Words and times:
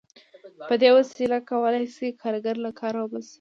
په 0.69 0.73
دې 0.81 0.89
وسیله 0.97 1.37
کولای 1.49 1.85
شي 1.95 2.07
کارګر 2.21 2.55
له 2.65 2.71
کاره 2.79 2.97
وباسي 3.01 3.29